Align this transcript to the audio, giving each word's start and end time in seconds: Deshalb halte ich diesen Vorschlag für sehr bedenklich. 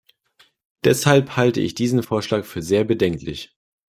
Deshalb 0.83 1.37
halte 1.37 1.59
ich 1.61 1.75
diesen 1.75 2.01
Vorschlag 2.01 2.43
für 2.45 2.63
sehr 2.63 2.85
bedenklich. 2.85 3.55